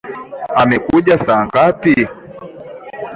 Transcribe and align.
Amekuja 0.61 1.15
saa 1.25 1.43
ngapi? 1.47 1.95